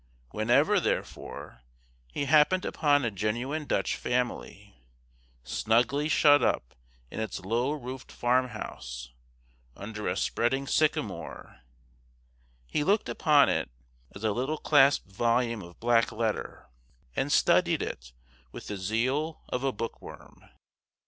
Whenever, 0.31 0.79
therefore, 0.79 1.61
he 2.07 2.25
happened 2.25 2.65
upon 2.65 3.05
a 3.05 3.11
genuine 3.11 3.65
Dutch 3.65 3.95
family, 3.95 4.81
snugly 5.43 6.09
shut 6.09 6.41
up 6.41 6.73
in 7.11 7.19
its 7.19 7.41
low 7.41 7.73
roofed 7.73 8.11
farm 8.11 8.47
house, 8.47 9.11
under 9.75 10.07
a 10.07 10.17
spreading 10.17 10.65
sycamore, 10.65 11.61
he 12.65 12.83
looked 12.83 13.09
upon 13.09 13.47
it 13.47 13.69
as 14.15 14.23
a 14.23 14.31
little 14.31 14.57
clasped 14.57 15.11
volume 15.11 15.61
of 15.61 15.79
black 15.79 16.11
letter, 16.11 16.65
and 17.15 17.31
studied 17.31 17.83
it 17.83 18.11
with 18.51 18.65
the 18.65 18.77
zeal 18.77 19.43
of 19.49 19.63
a 19.63 19.71
bookworm. 19.71 20.49